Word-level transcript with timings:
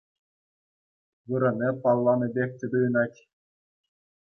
Вырӑнӗ 1.27 1.69
палланӑ 1.81 2.27
пек 2.33 2.51
те 2.59 2.65
туйӑнать. 2.71 3.17